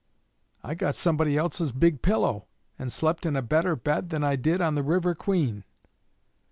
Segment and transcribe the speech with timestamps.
[0.63, 2.47] I got somebody else's big pillow,
[2.79, 5.63] and slept in a better bed than I did on the "River Queen."'